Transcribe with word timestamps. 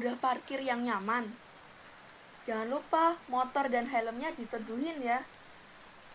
udah 0.00 0.16
parkir 0.16 0.64
yang 0.64 0.80
nyaman? 0.80 1.28
Jangan 2.40 2.72
lupa 2.72 3.20
motor 3.28 3.68
dan 3.68 3.84
helmnya 3.84 4.32
diteduhin 4.32 4.96
ya, 5.04 5.20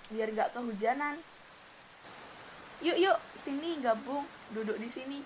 biar 0.09 0.33
nggak 0.33 0.57
kehujanan. 0.57 1.21
Yuk 2.81 2.97
yuk, 2.97 3.17
sini 3.37 3.77
gabung, 3.85 4.25
duduk 4.49 4.81
di 4.81 4.89
sini. 4.89 5.21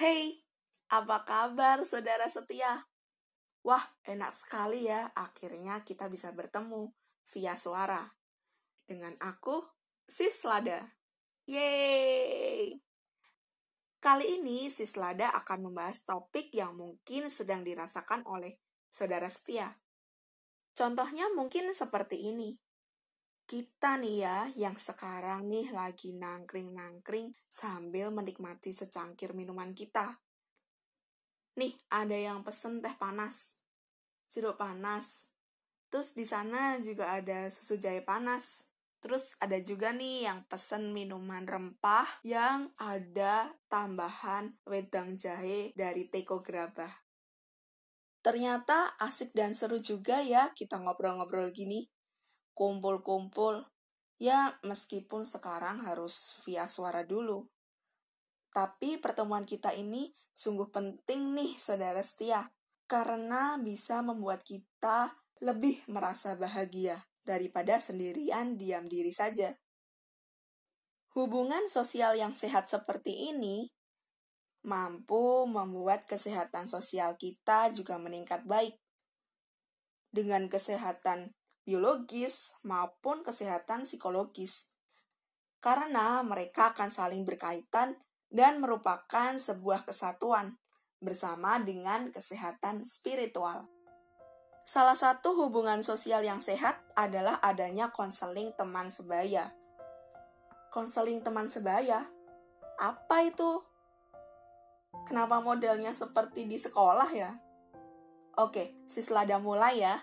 Hey, 0.00 0.40
apa 0.88 1.28
kabar 1.28 1.84
saudara 1.84 2.24
setia? 2.32 2.88
Wah, 3.60 3.84
enak 4.08 4.32
sekali 4.32 4.88
ya, 4.88 5.12
akhirnya 5.12 5.84
kita 5.84 6.08
bisa 6.08 6.32
bertemu 6.32 6.88
via 7.36 7.60
suara. 7.60 8.08
Dengan 8.88 9.12
aku, 9.20 9.60
Sislada. 10.08 10.96
Yeay! 11.44 12.89
Kali 14.00 14.40
ini 14.40 14.72
Sislada 14.72 15.28
akan 15.36 15.68
membahas 15.68 16.08
topik 16.08 16.48
yang 16.56 16.72
mungkin 16.72 17.28
sedang 17.28 17.60
dirasakan 17.60 18.24
oleh 18.24 18.56
saudara 18.88 19.28
setia. 19.28 19.76
Contohnya 20.72 21.28
mungkin 21.36 21.68
seperti 21.76 22.32
ini. 22.32 22.56
Kita 23.44 24.00
nih 24.00 24.16
ya, 24.24 24.48
yang 24.56 24.80
sekarang 24.80 25.52
nih 25.52 25.68
lagi 25.76 26.16
nangkring-nangkring 26.16 27.36
sambil 27.44 28.08
menikmati 28.08 28.72
secangkir 28.72 29.36
minuman 29.36 29.76
kita. 29.76 30.16
Nih, 31.60 31.76
ada 31.92 32.16
yang 32.16 32.40
pesen 32.40 32.80
teh 32.80 32.96
panas, 32.96 33.60
sirup 34.32 34.56
panas. 34.56 35.28
Terus 35.92 36.16
di 36.16 36.24
sana 36.24 36.80
juga 36.80 37.20
ada 37.20 37.52
susu 37.52 37.76
jahe 37.76 38.00
panas. 38.00 38.69
Terus 39.00 39.32
ada 39.40 39.56
juga 39.64 39.96
nih 39.96 40.28
yang 40.28 40.44
pesen 40.44 40.92
minuman 40.92 41.48
rempah 41.48 42.20
yang 42.20 42.68
ada 42.76 43.48
tambahan 43.72 44.60
wedang 44.68 45.16
jahe 45.16 45.72
dari 45.72 46.04
Teko 46.12 46.44
Gerabah. 46.44 46.92
Ternyata 48.20 49.00
asik 49.00 49.32
dan 49.32 49.56
seru 49.56 49.80
juga 49.80 50.20
ya 50.20 50.52
kita 50.52 50.76
ngobrol-ngobrol 50.76 51.48
gini. 51.48 51.88
Kumpul-kumpul. 52.52 53.64
Ya 54.20 54.60
meskipun 54.60 55.24
sekarang 55.24 55.80
harus 55.80 56.36
via 56.44 56.68
suara 56.68 57.00
dulu. 57.00 57.48
Tapi 58.52 59.00
pertemuan 59.00 59.48
kita 59.48 59.72
ini 59.72 60.12
sungguh 60.36 60.68
penting 60.68 61.32
nih 61.32 61.56
saudara 61.56 62.04
setia. 62.04 62.52
Karena 62.84 63.56
bisa 63.56 64.04
membuat 64.04 64.44
kita 64.44 65.16
lebih 65.40 65.80
merasa 65.88 66.36
bahagia 66.36 67.09
daripada 67.30 67.78
sendirian 67.78 68.58
diam 68.58 68.90
diri 68.90 69.14
saja. 69.14 69.54
Hubungan 71.14 71.70
sosial 71.70 72.18
yang 72.18 72.34
sehat 72.34 72.66
seperti 72.66 73.30
ini 73.30 73.70
mampu 74.66 75.46
membuat 75.46 76.04
kesehatan 76.10 76.66
sosial 76.66 77.14
kita 77.14 77.70
juga 77.70 78.02
meningkat 78.02 78.42
baik. 78.42 78.74
Dengan 80.10 80.50
kesehatan 80.50 81.30
biologis 81.62 82.58
maupun 82.66 83.22
kesehatan 83.22 83.86
psikologis. 83.86 84.74
Karena 85.62 86.18
mereka 86.26 86.74
akan 86.74 86.90
saling 86.90 87.22
berkaitan 87.22 87.94
dan 88.26 88.58
merupakan 88.58 89.38
sebuah 89.38 89.86
kesatuan 89.86 90.58
bersama 90.98 91.62
dengan 91.62 92.10
kesehatan 92.10 92.86
spiritual. 92.86 93.66
Salah 94.62 94.94
satu 94.94 95.34
hubungan 95.34 95.80
sosial 95.80 96.22
yang 96.22 96.44
sehat 96.44 96.78
adalah 96.94 97.40
adanya 97.40 97.90
konseling 97.90 98.52
teman 98.54 98.92
sebaya. 98.92 99.50
Konseling 100.70 101.24
teman 101.24 101.50
sebaya? 101.50 102.06
Apa 102.78 103.26
itu? 103.26 103.64
Kenapa 105.08 105.42
modelnya 105.42 105.90
seperti 105.96 106.46
di 106.46 106.60
sekolah 106.60 107.10
ya? 107.10 107.34
Oke, 108.38 108.78
Sislada 108.86 109.42
mulai 109.42 109.82
ya. 109.82 109.96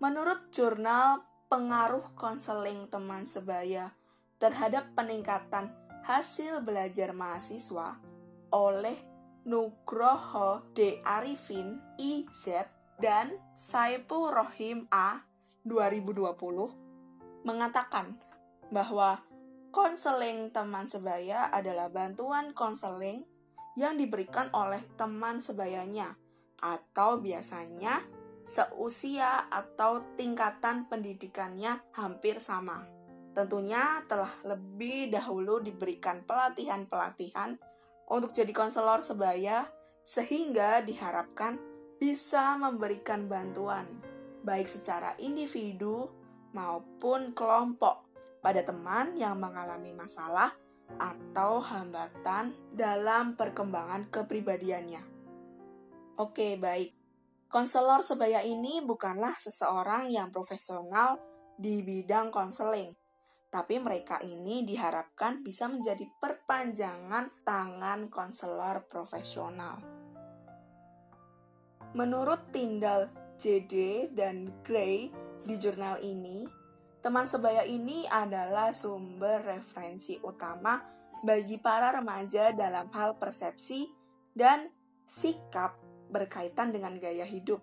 Menurut 0.00 0.52
jurnal 0.52 1.24
pengaruh 1.48 2.14
konseling 2.16 2.88
teman 2.88 3.24
sebaya 3.26 3.92
terhadap 4.40 4.92
peningkatan 4.96 5.72
hasil 6.04 6.64
belajar 6.64 7.12
mahasiswa 7.12 8.00
oleh 8.50 8.96
Nugroho 9.44 10.64
D. 10.72 11.00
Arifin 11.04 11.80
IZ 12.00 12.79
dan 13.00 13.32
Saipul 13.56 14.28
Rohim 14.28 14.84
A 14.92 15.24
2020 15.64 16.36
mengatakan 17.48 18.20
bahwa 18.68 19.24
konseling 19.72 20.52
teman 20.52 20.84
sebaya 20.84 21.48
adalah 21.48 21.88
bantuan 21.88 22.52
konseling 22.52 23.24
yang 23.72 23.96
diberikan 23.96 24.52
oleh 24.52 24.84
teman 25.00 25.40
sebayanya 25.40 26.12
atau 26.60 27.16
biasanya 27.16 28.04
seusia 28.44 29.48
atau 29.48 30.04
tingkatan 30.20 30.84
pendidikannya 30.84 31.80
hampir 31.96 32.36
sama. 32.44 32.84
Tentunya 33.32 34.04
telah 34.12 34.32
lebih 34.44 35.08
dahulu 35.08 35.64
diberikan 35.64 36.20
pelatihan-pelatihan 36.28 37.56
untuk 38.12 38.36
jadi 38.36 38.52
konselor 38.52 39.00
sebaya 39.00 39.64
sehingga 40.04 40.84
diharapkan 40.84 41.69
bisa 42.00 42.56
memberikan 42.56 43.28
bantuan, 43.28 43.84
baik 44.40 44.64
secara 44.64 45.12
individu 45.20 46.08
maupun 46.56 47.36
kelompok, 47.36 48.08
pada 48.40 48.64
teman 48.64 49.12
yang 49.20 49.36
mengalami 49.36 49.92
masalah 49.92 50.56
atau 50.96 51.60
hambatan 51.60 52.56
dalam 52.72 53.36
perkembangan 53.36 54.08
kepribadiannya. 54.08 55.04
Oke, 56.16 56.56
baik. 56.56 56.96
Konselor 57.52 58.00
sebaya 58.00 58.40
ini 58.40 58.80
bukanlah 58.80 59.36
seseorang 59.36 60.08
yang 60.08 60.32
profesional 60.32 61.20
di 61.60 61.84
bidang 61.84 62.32
konseling, 62.32 62.96
tapi 63.52 63.76
mereka 63.76 64.24
ini 64.24 64.64
diharapkan 64.64 65.44
bisa 65.44 65.68
menjadi 65.68 66.08
perpanjangan 66.16 67.44
tangan 67.44 68.08
konselor 68.08 68.88
profesional. 68.88 69.99
Menurut 71.90 72.54
Tindal, 72.54 73.10
JD, 73.34 74.06
dan 74.14 74.54
Gray 74.62 75.10
di 75.42 75.54
jurnal 75.58 75.98
ini, 76.06 76.46
teman 77.02 77.26
sebaya 77.26 77.66
ini 77.66 78.06
adalah 78.06 78.70
sumber 78.70 79.42
referensi 79.42 80.14
utama 80.22 80.78
bagi 81.26 81.58
para 81.58 81.90
remaja 81.90 82.54
dalam 82.54 82.86
hal 82.94 83.18
persepsi 83.18 83.90
dan 84.30 84.70
sikap 85.02 85.74
berkaitan 86.14 86.70
dengan 86.70 86.94
gaya 87.02 87.26
hidup. 87.26 87.58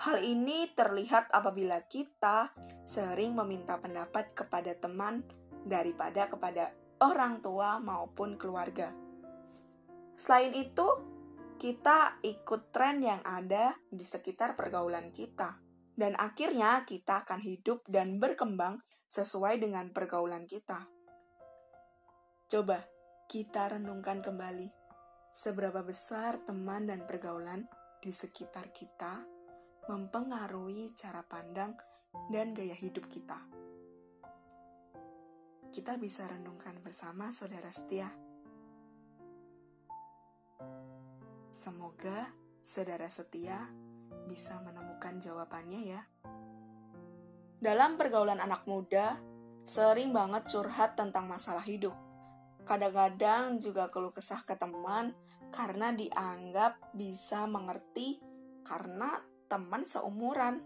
Hal 0.00 0.24
ini 0.24 0.72
terlihat 0.72 1.28
apabila 1.36 1.84
kita 1.84 2.48
sering 2.88 3.36
meminta 3.36 3.76
pendapat 3.76 4.32
kepada 4.32 4.72
teman 4.72 5.20
daripada 5.68 6.32
kepada 6.32 6.72
orang 7.04 7.44
tua 7.44 7.76
maupun 7.76 8.40
keluarga. 8.40 8.90
Selain 10.16 10.54
itu, 10.56 11.11
kita 11.62 12.18
ikut 12.26 12.74
tren 12.74 12.98
yang 13.06 13.22
ada 13.22 13.78
di 13.86 14.02
sekitar 14.02 14.58
pergaulan 14.58 15.14
kita. 15.14 15.62
Dan 15.94 16.18
akhirnya 16.18 16.82
kita 16.82 17.22
akan 17.22 17.38
hidup 17.38 17.86
dan 17.86 18.18
berkembang 18.18 18.82
sesuai 19.06 19.62
dengan 19.62 19.94
pergaulan 19.94 20.42
kita. 20.42 20.90
Coba 22.50 22.82
kita 23.30 23.78
renungkan 23.78 24.18
kembali 24.18 24.66
seberapa 25.30 25.86
besar 25.86 26.42
teman 26.42 26.90
dan 26.90 27.06
pergaulan 27.06 27.70
di 28.02 28.10
sekitar 28.10 28.74
kita 28.74 29.22
mempengaruhi 29.86 30.98
cara 30.98 31.22
pandang 31.22 31.78
dan 32.34 32.50
gaya 32.58 32.74
hidup 32.74 33.06
kita. 33.06 33.38
Kita 35.70 35.94
bisa 35.94 36.26
renungkan 36.26 36.82
bersama 36.82 37.30
saudara 37.30 37.70
setia. 37.70 38.21
Semoga 41.52 42.32
saudara 42.64 43.12
setia 43.12 43.68
bisa 44.24 44.56
menemukan 44.64 45.20
jawabannya 45.20 45.80
ya. 45.84 46.00
Dalam 47.60 48.00
pergaulan 48.00 48.40
anak 48.40 48.64
muda, 48.64 49.20
sering 49.68 50.16
banget 50.16 50.48
curhat 50.48 50.96
tentang 50.96 51.28
masalah 51.28 51.60
hidup. 51.60 51.92
Kadang-kadang 52.64 53.60
juga 53.60 53.92
keluh 53.92 54.16
kesah 54.16 54.40
ke 54.48 54.56
teman 54.56 55.12
karena 55.52 55.92
dianggap 55.92 56.80
bisa 56.96 57.44
mengerti 57.44 58.16
karena 58.64 59.20
teman 59.44 59.84
seumuran 59.84 60.56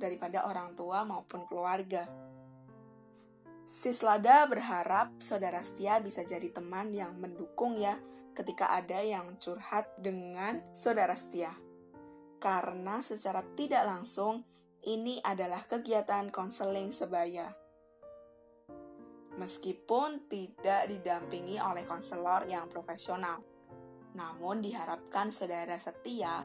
daripada 0.00 0.48
orang 0.48 0.72
tua 0.72 1.04
maupun 1.04 1.44
keluarga. 1.52 2.08
Sislada 3.68 4.48
berharap 4.48 5.20
saudara 5.20 5.60
setia 5.60 6.00
bisa 6.00 6.24
jadi 6.24 6.48
teman 6.48 6.96
yang 6.96 7.12
mendukung 7.20 7.76
ya 7.76 8.00
ketika 8.34 8.70
ada 8.70 9.02
yang 9.02 9.36
curhat 9.36 9.90
dengan 9.98 10.62
saudara 10.72 11.14
setia. 11.18 11.52
Karena 12.40 13.04
secara 13.04 13.44
tidak 13.52 13.84
langsung, 13.84 14.46
ini 14.88 15.20
adalah 15.20 15.60
kegiatan 15.68 16.32
konseling 16.32 16.88
sebaya. 16.94 17.52
Meskipun 19.36 20.26
tidak 20.28 20.88
didampingi 20.88 21.60
oleh 21.60 21.84
konselor 21.84 22.48
yang 22.48 22.68
profesional. 22.72 23.44
Namun 24.16 24.64
diharapkan 24.64 25.28
saudara 25.28 25.76
setia 25.76 26.42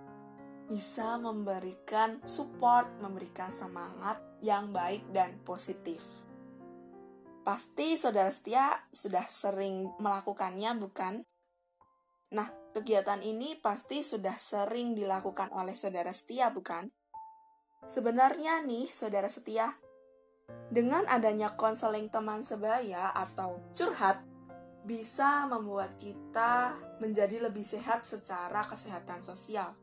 bisa 0.65 1.21
memberikan 1.21 2.19
support, 2.25 2.89
memberikan 2.99 3.53
semangat 3.53 4.17
yang 4.41 4.73
baik 4.73 5.05
dan 5.13 5.37
positif. 5.45 6.01
Pasti 7.45 7.93
saudara 7.93 8.33
setia 8.33 8.73
sudah 8.89 9.25
sering 9.29 9.93
melakukannya, 10.01 10.81
bukan? 10.81 11.21
Nah, 12.33 12.49
kegiatan 12.73 13.21
ini 13.21 13.59
pasti 13.61 14.01
sudah 14.01 14.39
sering 14.39 14.97
dilakukan 14.97 15.53
oleh 15.53 15.77
saudara 15.77 16.09
setia, 16.15 16.49
bukan? 16.49 16.89
Sebenarnya 17.85 18.65
nih, 18.65 18.89
saudara 18.89 19.29
setia, 19.29 19.77
dengan 20.73 21.05
adanya 21.05 21.53
konseling 21.53 22.09
teman 22.09 22.41
sebaya 22.41 23.13
atau 23.13 23.61
curhat, 23.75 24.25
bisa 24.85 25.49
membuat 25.49 25.97
kita 25.97 26.77
menjadi 27.01 27.41
lebih 27.45 27.65
sehat 27.65 28.05
secara 28.05 28.65
kesehatan 28.65 29.21
sosial. 29.21 29.73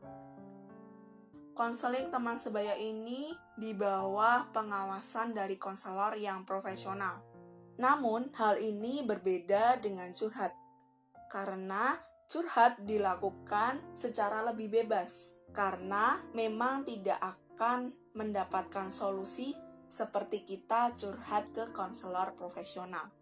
Konseling 1.53 2.09
teman 2.09 2.35
sebaya 2.39 2.75
ini 2.75 3.35
di 3.55 3.75
bawah 3.75 4.49
pengawasan 4.51 5.35
dari 5.37 5.55
konselor 5.59 6.17
yang 6.17 6.47
profesional 6.47 7.33
namun, 7.73 8.29
hal 8.37 8.61
ini 8.61 9.01
berbeda 9.01 9.81
dengan 9.81 10.13
curhat, 10.13 10.53
karena 11.33 11.97
curhat 12.33 12.81
dilakukan 12.81 13.93
secara 13.93 14.41
lebih 14.41 14.73
bebas, 14.73 15.37
karena 15.53 16.17
memang 16.33 16.81
tidak 16.81 17.21
akan 17.21 17.93
mendapatkan 18.17 18.89
solusi 18.89 19.53
seperti 19.85 20.41
kita 20.41 20.97
curhat 20.97 21.53
ke 21.53 21.69
konselor 21.77 22.33
profesional. 22.33 23.13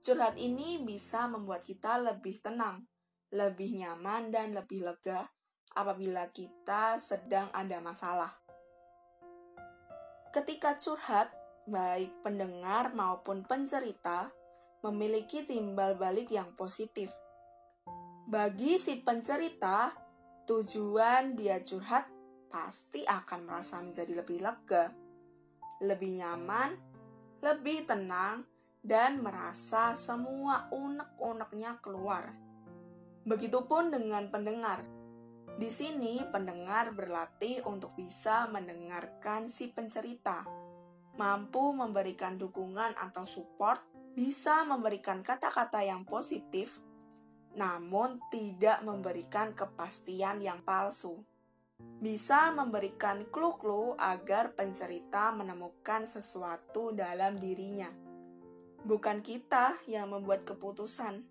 Curhat 0.00 0.40
ini 0.40 0.80
bisa 0.88 1.28
membuat 1.28 1.68
kita 1.68 2.00
lebih 2.00 2.40
tenang, 2.40 2.88
lebih 3.36 3.76
nyaman, 3.76 4.32
dan 4.32 4.56
lebih 4.56 4.80
lega 4.80 5.28
apabila 5.76 6.32
kita 6.32 6.96
sedang 6.96 7.52
ada 7.52 7.76
masalah. 7.84 8.32
Ketika 10.32 10.80
curhat, 10.80 11.28
baik 11.68 12.24
pendengar 12.24 12.96
maupun 12.96 13.44
pencerita, 13.44 14.32
memiliki 14.80 15.44
timbal 15.44 16.00
balik 16.00 16.32
yang 16.32 16.56
positif. 16.56 17.12
Bagi 18.26 18.82
si 18.82 18.98
pencerita, 19.06 19.94
tujuan 20.50 21.38
dia 21.38 21.62
curhat 21.62 22.10
pasti 22.50 23.06
akan 23.06 23.46
merasa 23.46 23.78
menjadi 23.78 24.18
lebih 24.18 24.42
lega, 24.42 24.90
lebih 25.86 26.18
nyaman, 26.18 26.74
lebih 27.38 27.86
tenang, 27.86 28.42
dan 28.82 29.22
merasa 29.22 29.94
semua 29.94 30.66
unek-uneknya 30.74 31.78
keluar. 31.78 32.34
Begitupun 33.22 33.94
dengan 33.94 34.26
pendengar. 34.26 34.82
Di 35.54 35.70
sini, 35.70 36.18
pendengar 36.26 36.98
berlatih 36.98 37.62
untuk 37.62 37.94
bisa 37.94 38.50
mendengarkan 38.50 39.46
si 39.46 39.70
pencerita 39.70 40.66
mampu 41.16 41.72
memberikan 41.72 42.36
dukungan 42.36 42.98
atau 42.98 43.24
support, 43.24 43.80
bisa 44.18 44.66
memberikan 44.68 45.24
kata-kata 45.24 45.80
yang 45.86 46.04
positif, 46.04 46.82
namun 47.56 48.20
tidak 48.28 48.84
memberikan 48.84 49.56
kepastian 49.56 50.44
yang 50.44 50.60
palsu. 50.60 51.24
Bisa 51.80 52.52
memberikan 52.52 53.24
clue-clue 53.32 53.96
agar 53.96 54.52
pencerita 54.52 55.32
menemukan 55.32 56.04
sesuatu 56.04 56.92
dalam 56.92 57.40
dirinya. 57.40 57.88
Bukan 58.84 59.24
kita 59.24 59.80
yang 59.88 60.12
membuat 60.12 60.44
keputusan. 60.44 61.24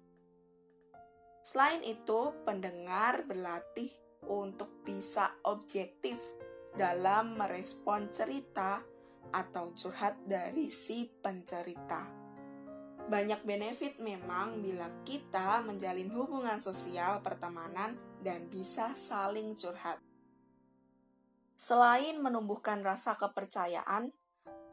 Selain 1.45 1.85
itu, 1.85 2.33
pendengar 2.41 3.29
berlatih 3.29 3.93
untuk 4.25 4.81
bisa 4.81 5.37
objektif 5.45 6.17
dalam 6.73 7.37
merespon 7.37 8.09
cerita 8.09 8.81
atau 9.29 9.71
curhat 9.77 10.25
dari 10.25 10.73
si 10.73 11.05
pencerita. 11.05 12.24
Banyak 13.05 13.45
benefit 13.45 14.01
memang 14.01 14.65
bila 14.65 14.89
kita 15.05 15.61
menjalin 15.61 16.09
hubungan 16.09 16.57
sosial 16.57 17.21
pertemanan 17.21 17.97
dan 18.25 18.49
bisa 18.49 18.97
saling 18.97 19.53
curhat. 19.53 20.01
Selain 21.53 22.17
menumbuhkan 22.19 22.81
rasa 22.81 23.13
kepercayaan, 23.15 24.09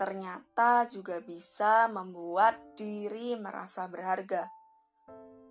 ternyata 0.01 0.89
juga 0.89 1.21
bisa 1.21 1.87
membuat 1.93 2.57
diri 2.75 3.37
merasa 3.37 3.87
berharga. 3.87 4.49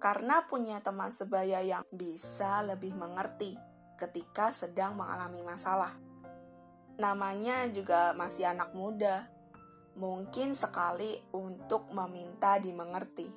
Karena 0.01 0.41
punya 0.49 0.81
teman 0.81 1.13
sebaya 1.13 1.61
yang 1.61 1.85
bisa 1.93 2.65
lebih 2.65 2.97
mengerti 2.97 3.53
ketika 4.01 4.49
sedang 4.49 4.97
mengalami 4.97 5.45
masalah 5.45 5.93
namanya 7.01 7.65
juga 7.73 8.13
masih 8.13 8.45
anak 8.45 8.77
muda. 8.77 9.25
Mungkin 9.99 10.55
sekali 10.55 11.19
untuk 11.35 11.91
meminta 11.91 12.55
dimengerti. 12.61 13.27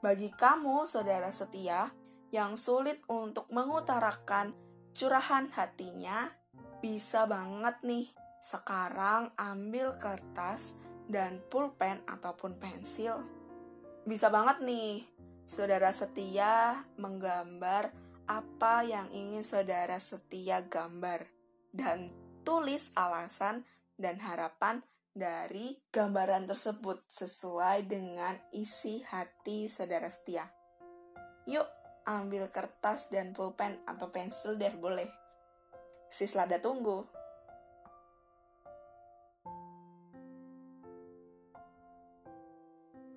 Bagi 0.00 0.32
kamu, 0.32 0.88
saudara 0.88 1.28
setia, 1.32 1.92
yang 2.32 2.56
sulit 2.56 3.00
untuk 3.08 3.48
mengutarakan 3.52 4.56
curahan 4.96 5.52
hatinya, 5.52 6.32
bisa 6.80 7.28
banget 7.28 7.76
nih 7.84 8.06
sekarang 8.40 9.34
ambil 9.34 9.98
kertas 9.98 10.78
dan 11.10 11.42
pulpen 11.50 11.98
ataupun 12.06 12.56
pensil. 12.56 13.24
Bisa 14.06 14.30
banget 14.30 14.62
nih, 14.62 15.02
saudara 15.46 15.90
setia 15.90 16.86
menggambar 16.94 17.90
apa 18.26 18.82
yang 18.86 19.10
ingin 19.10 19.42
saudara 19.42 19.98
setia 19.98 20.62
gambar. 20.62 21.26
Dan 21.74 22.14
tulis 22.46 22.94
alasan 22.94 23.66
dan 23.98 24.22
harapan 24.22 24.86
dari 25.16 25.72
gambaran 25.88 26.44
tersebut 26.44 27.00
sesuai 27.08 27.88
dengan 27.88 28.36
isi 28.52 29.00
hati 29.00 29.64
saudara 29.64 30.12
setia. 30.12 30.44
Yuk, 31.48 31.64
ambil 32.04 32.52
kertas 32.52 33.08
dan 33.08 33.32
pulpen 33.32 33.80
atau 33.88 34.12
pensil 34.12 34.60
deh 34.60 34.76
boleh. 34.76 35.08
Sislada 36.12 36.60
tunggu. 36.60 37.08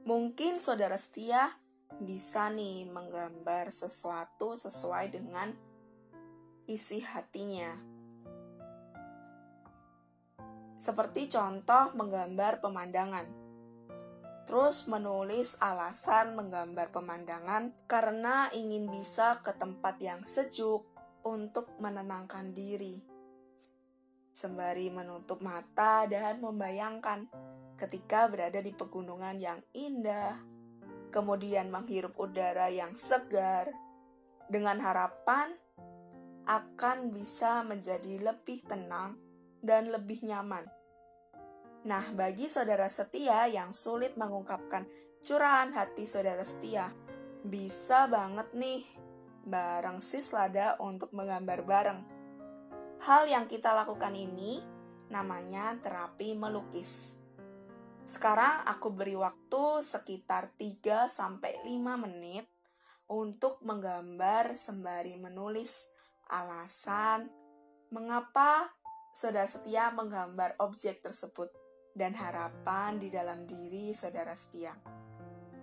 Mungkin 0.08 0.63
saudara 0.63 0.96
setia 0.96 1.51
bisa 2.00 2.48
nih 2.48 2.88
menggambar 2.88 3.75
sesuatu 3.75 4.56
sesuai 4.56 5.12
dengan 5.12 5.51
isi 6.65 7.03
hatinya 7.03 7.99
seperti 10.79 11.27
contoh 11.27 11.91
menggambar 12.00 12.63
pemandangan. 12.63 13.27
Terus 14.48 14.88
menulis 14.89 15.59
alasan 15.62 16.33
menggambar 16.33 16.89
pemandangan 16.89 17.86
karena 17.86 18.50
ingin 18.55 18.89
bisa 18.89 19.43
ke 19.45 19.53
tempat 19.53 20.01
yang 20.01 20.25
sejuk 20.25 20.88
untuk 21.27 21.69
menenangkan 21.77 22.55
diri. 22.55 22.98
Sembari 24.33 24.89
menutup 24.89 25.43
mata 25.43 26.07
dan 26.07 26.39
membayangkan 26.39 27.27
ketika 27.75 28.31
berada 28.31 28.63
di 28.63 28.71
pegunungan 28.74 29.38
yang 29.38 29.59
indah, 29.75 30.39
kemudian 31.12 31.67
menghirup 31.69 32.15
udara 32.17 32.71
yang 32.71 32.95
segar, 32.95 33.69
dengan 34.50 34.81
harapan 34.81 35.53
akan 36.50 37.13
bisa 37.13 37.62
menjadi 37.62 38.33
lebih 38.33 38.65
tenang 38.65 39.28
dan 39.60 39.92
lebih 39.92 40.24
nyaman. 40.24 40.68
Nah, 41.88 42.12
bagi 42.12 42.51
saudara 42.51 42.92
setia 42.92 43.48
yang 43.48 43.72
sulit 43.72 44.20
mengungkapkan 44.20 44.84
curahan 45.24 45.72
hati 45.72 46.04
saudara 46.04 46.44
setia, 46.44 46.92
bisa 47.44 48.12
banget 48.12 48.51
nih 48.51 48.84
bareng 49.48 50.04
Sislada 50.04 50.75
untuk 50.84 51.16
menggambar 51.16 51.63
bareng. 51.63 52.01
Hal 53.00 53.32
yang 53.32 53.48
kita 53.48 53.72
lakukan 53.72 54.12
ini 54.12 54.60
namanya 55.08 55.80
terapi 55.80 56.36
melukis. 56.36 57.16
Sekarang 58.04 58.66
aku 58.68 58.92
beri 58.92 59.16
waktu 59.16 59.86
sekitar 59.86 60.51
3 60.60 61.08
sampai 61.08 61.63
5 61.63 62.04
menit 62.10 62.46
untuk 63.10 63.62
menggambar 63.66 64.54
sembari 64.54 65.18
menulis 65.18 65.89
alasan 66.30 67.30
mengapa 67.89 68.70
saudara 69.19 69.51
setia 69.51 69.91
menggambar 69.91 70.55
objek 70.63 71.03
tersebut 71.03 71.51
dan 71.91 72.15
harapan 72.15 72.95
di 72.95 73.11
dalam 73.11 73.43
diri 73.43 73.91
saudara 73.91 74.31
setia. 74.31 74.71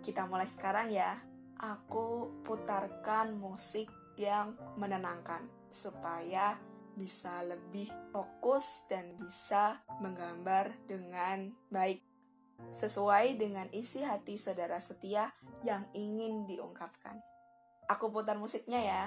Kita 0.05 0.29
mulai 0.29 0.45
sekarang 0.45 0.93
ya. 0.93 1.17
Aku 1.57 2.37
putarkan 2.45 3.33
musik 3.41 3.89
yang 4.21 4.53
menenangkan 4.77 5.49
supaya 5.73 6.61
bisa 7.01 7.41
lebih 7.49 7.89
fokus 8.13 8.85
dan 8.93 9.17
bisa 9.17 9.81
menggambar 10.05 10.77
dengan 10.85 11.49
baik 11.73 12.05
sesuai 12.77 13.41
dengan 13.41 13.73
isi 13.73 14.05
hati 14.05 14.37
saudara 14.37 14.77
setia 14.85 15.33
yang 15.65 15.89
ingin 15.97 16.45
diungkapkan. 16.45 17.25
Aku 17.89 18.13
putar 18.13 18.37
musiknya 18.37 18.85
ya. 18.85 19.05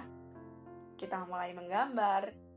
Kita 0.98 1.22
mulai 1.30 1.54
menggambar. 1.54 2.49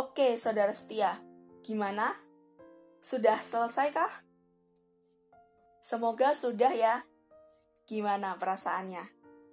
Oke, 0.00 0.40
saudara 0.40 0.72
setia, 0.72 1.20
gimana? 1.60 2.16
Sudah 3.04 3.36
selesai 3.44 3.92
kah? 3.92 4.24
Semoga 5.84 6.32
sudah 6.32 6.72
ya. 6.72 7.04
Gimana 7.84 8.32
perasaannya? 8.40 9.04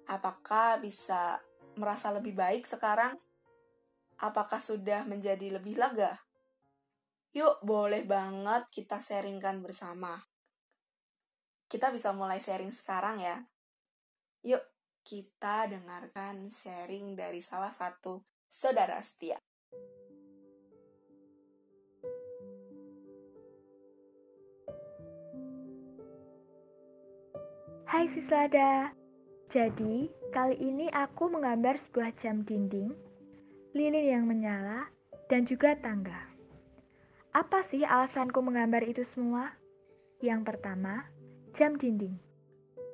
Apakah 0.08 0.80
bisa 0.80 1.44
merasa 1.76 2.08
lebih 2.16 2.32
baik 2.32 2.64
sekarang? 2.64 3.20
Apakah 4.24 4.56
sudah 4.56 5.04
menjadi 5.04 5.60
lebih 5.60 5.76
lega? 5.76 6.16
Yuk, 7.36 7.60
boleh 7.60 8.08
banget 8.08 8.72
kita 8.72 9.04
sharingkan 9.04 9.60
bersama. 9.60 10.16
Kita 11.68 11.92
bisa 11.92 12.16
mulai 12.16 12.40
sharing 12.40 12.72
sekarang 12.72 13.20
ya. 13.20 13.36
Yuk, 14.48 14.64
kita 15.04 15.68
dengarkan 15.68 16.48
sharing 16.48 17.12
dari 17.20 17.44
salah 17.44 17.68
satu 17.68 18.24
saudara 18.48 18.96
setia. 19.04 19.36
Hai 27.88 28.04
Sislada. 28.04 28.92
Jadi, 29.48 30.12
kali 30.28 30.60
ini 30.60 30.92
aku 30.92 31.32
menggambar 31.32 31.80
sebuah 31.88 32.12
jam 32.20 32.44
dinding, 32.44 32.92
lilin 33.72 34.12
yang 34.12 34.28
menyala, 34.28 34.92
dan 35.32 35.48
juga 35.48 35.72
tangga. 35.72 36.28
Apa 37.32 37.64
sih 37.72 37.88
alasanku 37.88 38.44
menggambar 38.44 38.84
itu 38.84 39.08
semua? 39.16 39.56
Yang 40.20 40.52
pertama, 40.52 41.08
jam 41.56 41.80
dinding. 41.80 42.12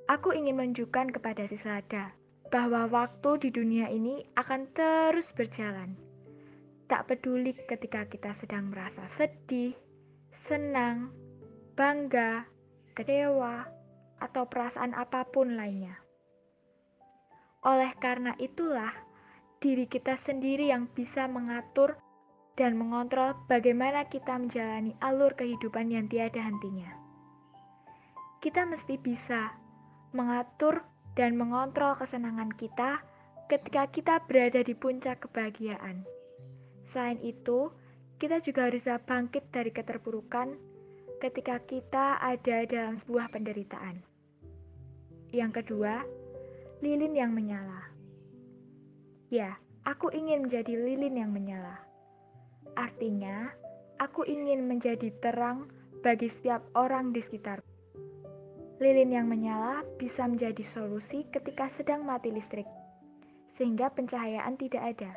Aku 0.07 0.31
ingin 0.31 0.63
menunjukkan 0.63 1.11
kepada 1.11 1.43
Sislada 1.51 2.15
bahwa 2.55 2.87
waktu 2.87 3.43
di 3.43 3.49
dunia 3.51 3.91
ini 3.91 4.23
akan 4.39 4.71
terus 4.79 5.27
berjalan. 5.35 5.99
Tak 6.87 7.11
peduli 7.11 7.51
ketika 7.67 8.07
kita 8.07 8.31
sedang 8.39 8.71
merasa 8.71 9.11
sedih, 9.19 9.75
senang, 10.47 11.11
bangga, 11.75 12.47
kecewa, 12.95 13.83
atau 14.23 14.47
perasaan 14.47 14.95
apa 14.95 15.27
pun 15.31 15.55
lainnya. 15.59 15.99
Oleh 17.65 17.97
karena 17.97 18.37
itulah, 18.37 18.93
diri 19.65 19.89
kita 19.89 20.21
sendiri 20.29 20.69
yang 20.69 20.91
bisa 20.93 21.25
mengatur 21.25 21.97
dan 22.55 22.77
mengontrol 22.77 23.35
bagaimana 23.49 24.07
kita 24.13 24.37
menjalani 24.37 24.93
alur 25.01 25.33
kehidupan 25.35 25.91
yang 25.91 26.07
tiada 26.07 26.39
hentinya. 26.39 26.93
Kita 28.45 28.69
mesti 28.69 29.01
bisa 29.01 29.57
mengatur 30.13 30.85
dan 31.17 31.35
mengontrol 31.35 31.97
kesenangan 31.97 32.53
kita 32.55 33.01
ketika 33.49 33.89
kita 33.91 34.15
berada 34.29 34.61
di 34.61 34.77
puncak 34.77 35.25
kebahagiaan. 35.25 36.05
Selain 36.93 37.19
itu, 37.25 37.73
kita 38.21 38.39
juga 38.45 38.71
harus 38.71 38.85
bangkit 38.85 39.51
dari 39.51 39.75
keterpurukan 39.75 40.55
ketika 41.23 41.61
kita 41.67 42.19
ada 42.19 42.67
dalam 42.67 42.99
sebuah 43.05 43.31
penderitaan. 43.31 44.03
Yang 45.35 45.63
kedua, 45.63 46.03
lilin 46.79 47.15
yang 47.15 47.35
menyala. 47.35 47.91
Ya, 49.35 49.59
aku 49.83 50.15
ingin 50.15 50.47
menjadi 50.47 50.75
lilin 50.79 51.19
yang 51.19 51.31
menyala. 51.35 51.83
Artinya, 52.79 53.51
aku 53.99 54.27
ingin 54.27 54.67
menjadi 54.67 55.11
terang 55.23 55.71
bagi 56.07 56.31
setiap 56.31 56.63
orang 56.79 57.11
di 57.11 57.23
sekitar. 57.23 57.63
Lilin 58.83 59.11
yang 59.11 59.27
menyala 59.31 59.87
bisa 59.97 60.27
menjadi 60.27 60.63
solusi 60.75 61.25
ketika 61.31 61.71
sedang 61.79 62.03
mati 62.03 62.35
listrik, 62.35 62.67
sehingga 63.55 63.91
pencahayaan 63.95 64.59
tidak 64.59 64.83
ada. 64.95 65.13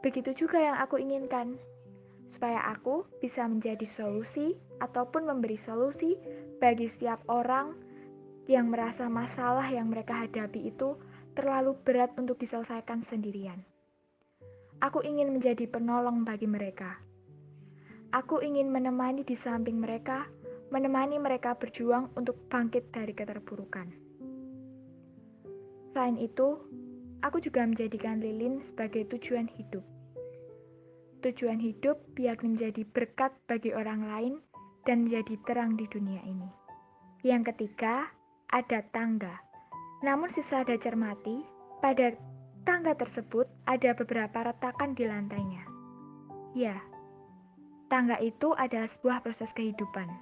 Begitu 0.00 0.46
juga 0.46 0.62
yang 0.62 0.76
aku 0.78 1.00
inginkan, 1.02 1.58
supaya 2.34 2.74
aku 2.74 3.06
bisa 3.22 3.46
menjadi 3.46 3.86
solusi 3.94 4.58
ataupun 4.82 5.30
memberi 5.30 5.56
solusi 5.62 6.18
bagi 6.58 6.90
setiap 6.98 7.22
orang 7.30 7.72
yang 8.50 8.68
merasa 8.68 9.08
masalah 9.08 9.64
yang 9.72 9.88
mereka 9.88 10.26
hadapi 10.26 10.68
itu 10.68 10.98
terlalu 11.34 11.74
berat 11.82 12.12
untuk 12.20 12.36
diselesaikan 12.38 13.06
sendirian. 13.08 13.62
Aku 14.82 15.00
ingin 15.00 15.32
menjadi 15.32 15.64
penolong 15.70 16.26
bagi 16.26 16.44
mereka. 16.44 16.98
Aku 18.14 18.42
ingin 18.44 18.70
menemani 18.70 19.26
di 19.26 19.34
samping 19.42 19.80
mereka, 19.80 20.28
menemani 20.70 21.18
mereka 21.18 21.56
berjuang 21.56 22.12
untuk 22.14 22.38
bangkit 22.50 22.92
dari 22.94 23.10
keterpurukan. 23.10 23.90
Selain 25.94 26.18
itu, 26.18 26.58
aku 27.22 27.38
juga 27.38 27.62
menjadikan 27.66 28.18
lilin 28.18 28.62
sebagai 28.70 29.06
tujuan 29.14 29.46
hidup. 29.46 29.93
Tujuan 31.24 31.56
hidup 31.56 31.96
biar 32.12 32.36
menjadi 32.44 32.84
berkat 32.84 33.32
bagi 33.48 33.72
orang 33.72 34.04
lain 34.04 34.34
dan 34.84 35.08
menjadi 35.08 35.40
terang 35.48 35.72
di 35.80 35.88
dunia 35.88 36.20
ini. 36.20 36.44
Yang 37.24 37.56
ketiga, 37.56 38.12
ada 38.52 38.84
tangga. 38.92 39.40
Namun 40.04 40.28
sisa 40.36 40.60
ada 40.60 40.76
cermati, 40.76 41.40
pada 41.80 42.12
tangga 42.68 42.92
tersebut 42.92 43.48
ada 43.64 43.96
beberapa 43.96 44.52
retakan 44.52 44.92
di 44.92 45.08
lantainya. 45.08 45.64
Ya, 46.52 46.76
tangga 47.88 48.20
itu 48.20 48.52
adalah 48.60 48.92
sebuah 49.00 49.24
proses 49.24 49.48
kehidupan. 49.56 50.12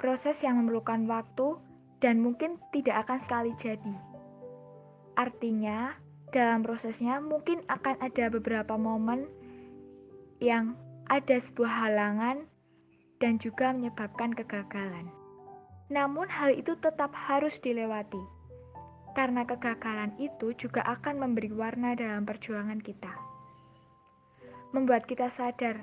Proses 0.00 0.40
yang 0.40 0.56
memerlukan 0.64 1.04
waktu 1.04 1.60
dan 2.00 2.24
mungkin 2.24 2.56
tidak 2.72 3.04
akan 3.04 3.20
sekali 3.28 3.52
jadi. 3.60 3.96
Artinya, 5.20 5.92
dalam 6.32 6.64
prosesnya 6.64 7.20
mungkin 7.20 7.60
akan 7.68 8.00
ada 8.00 8.32
beberapa 8.32 8.80
momen 8.80 9.28
yang 10.42 10.76
ada 11.06 11.38
sebuah 11.50 11.86
halangan 11.86 12.44
dan 13.22 13.40
juga 13.40 13.72
menyebabkan 13.72 14.36
kegagalan. 14.36 15.08
Namun 15.88 16.26
hal 16.26 16.52
itu 16.52 16.74
tetap 16.82 17.14
harus 17.14 17.54
dilewati, 17.62 18.20
karena 19.14 19.46
kegagalan 19.46 20.12
itu 20.18 20.52
juga 20.58 20.82
akan 20.84 21.22
memberi 21.22 21.54
warna 21.54 21.94
dalam 21.94 22.26
perjuangan 22.26 22.82
kita. 22.82 23.12
Membuat 24.74 25.06
kita 25.06 25.30
sadar 25.38 25.78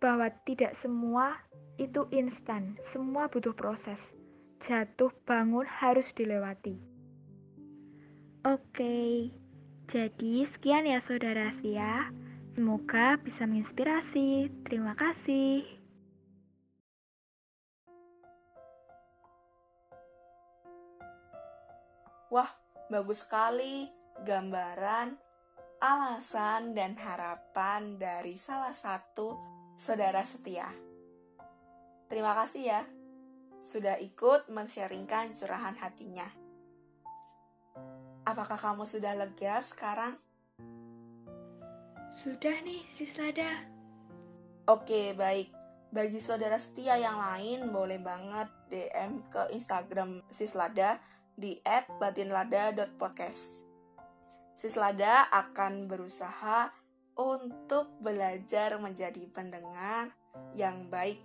bahwa 0.00 0.32
tidak 0.48 0.72
semua 0.80 1.36
itu 1.76 2.08
instan, 2.10 2.80
semua 2.90 3.28
butuh 3.28 3.52
proses. 3.52 4.00
Jatuh 4.64 5.12
bangun 5.24 5.64
harus 5.64 6.04
dilewati. 6.16 6.76
Oke, 8.44 9.28
jadi 9.88 10.34
sekian 10.48 10.88
ya 10.88 11.00
saudara 11.04 11.52
Sia. 11.60 12.08
Semoga 12.54 13.14
bisa 13.22 13.46
menginspirasi. 13.46 14.50
Terima 14.66 14.92
kasih. 14.98 15.62
Wah, 22.30 22.50
bagus 22.86 23.26
sekali 23.26 23.90
gambaran, 24.22 25.18
alasan, 25.82 26.78
dan 26.78 26.94
harapan 26.94 27.98
dari 27.98 28.38
salah 28.38 28.70
satu 28.70 29.34
saudara 29.74 30.22
setia. 30.22 30.70
Terima 32.06 32.34
kasih 32.38 32.62
ya, 32.70 32.82
sudah 33.58 33.98
ikut 33.98 34.46
men-sharingkan 34.46 35.34
curahan 35.34 35.74
hatinya. 35.78 36.30
Apakah 38.22 38.58
kamu 38.62 38.86
sudah 38.86 39.18
lega 39.18 39.58
sekarang? 39.66 40.14
Sudah 42.10 42.58
nih, 42.66 42.82
Sislada. 42.90 43.62
Oke, 44.66 45.14
baik. 45.14 45.54
Bagi 45.94 46.18
saudara 46.18 46.58
setia 46.58 46.98
yang 46.98 47.14
lain, 47.14 47.70
boleh 47.70 48.02
banget 48.02 48.50
DM 48.66 49.22
ke 49.30 49.54
Instagram 49.54 50.22
Sislada 50.26 50.98
di 51.38 51.62
@batinlada.podcast. 52.02 53.62
Sislada 54.58 55.30
akan 55.30 55.86
berusaha 55.86 56.74
untuk 57.14 57.94
belajar 58.02 58.74
menjadi 58.82 59.30
pendengar 59.30 60.10
yang 60.54 60.90
baik 60.90 61.22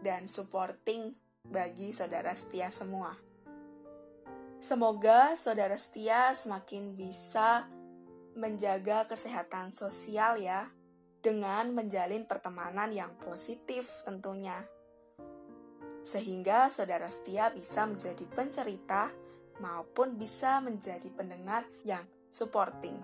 dan 0.00 0.32
supporting 0.32 1.12
bagi 1.44 1.92
saudara 1.92 2.32
setia 2.32 2.72
semua. 2.72 3.16
Semoga 4.64 5.36
saudara 5.36 5.76
setia 5.76 6.32
semakin 6.32 6.96
bisa 6.96 7.68
menjaga 8.36 9.04
kesehatan 9.08 9.68
sosial 9.68 10.40
ya 10.40 10.72
dengan 11.22 11.70
menjalin 11.70 12.26
pertemanan 12.26 12.90
yang 12.90 13.14
positif 13.22 14.02
tentunya. 14.02 14.66
Sehingga 16.02 16.66
saudara 16.66 17.06
setia 17.14 17.54
bisa 17.54 17.86
menjadi 17.86 18.26
pencerita 18.26 19.14
maupun 19.62 20.18
bisa 20.18 20.58
menjadi 20.58 21.06
pendengar 21.14 21.62
yang 21.86 22.02
supporting. 22.26 22.98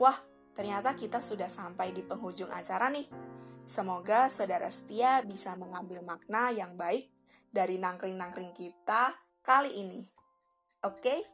Wah, 0.00 0.16
ternyata 0.56 0.96
kita 0.96 1.20
sudah 1.20 1.52
sampai 1.52 1.92
di 1.92 2.00
penghujung 2.00 2.48
acara 2.48 2.88
nih. 2.88 3.04
Semoga 3.68 4.32
saudara 4.32 4.72
setia 4.72 5.20
bisa 5.24 5.52
mengambil 5.56 6.00
makna 6.00 6.48
yang 6.48 6.76
baik 6.80 7.12
dari 7.52 7.76
nangkring-nangkring 7.76 8.56
kita 8.56 9.12
kali 9.44 9.84
ini. 9.84 10.00
Oke? 10.84 11.33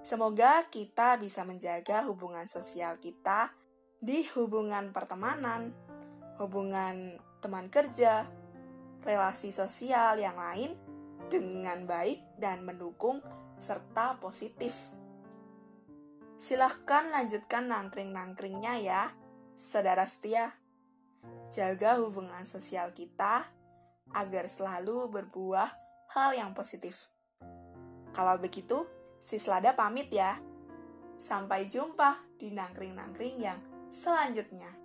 Semoga 0.00 0.64
kita 0.72 1.20
bisa 1.20 1.44
menjaga 1.44 2.08
hubungan 2.08 2.48
sosial 2.48 2.96
kita 2.96 3.52
di 4.00 4.24
hubungan 4.32 4.96
pertemanan, 4.96 5.76
hubungan 6.40 7.20
teman 7.44 7.68
kerja, 7.68 8.24
relasi 9.04 9.52
sosial 9.52 10.16
yang 10.16 10.40
lain 10.40 10.72
dengan 11.28 11.84
baik 11.84 12.40
dan 12.40 12.64
mendukung 12.64 13.20
serta 13.60 14.16
positif. 14.18 14.72
Silahkan 16.40 17.12
lanjutkan 17.12 17.68
nangkring-nangkringnya 17.68 18.80
ya, 18.80 19.12
saudara 19.52 20.08
setia. 20.08 20.56
Jaga 21.52 22.00
hubungan 22.00 22.48
sosial 22.48 22.96
kita 22.96 23.44
agar 24.16 24.48
selalu 24.48 25.12
berbuah 25.12 25.68
hal 26.16 26.30
yang 26.32 26.56
positif. 26.56 27.12
Kalau 28.16 28.40
begitu, 28.40 28.88
Sislada 29.20 29.76
pamit 29.76 30.08
ya. 30.08 30.40
Sampai 31.20 31.68
jumpa 31.68 32.24
di 32.40 32.48
nangkring-nangkring 32.48 33.36
yang 33.36 33.60
selanjutnya. 33.92 34.79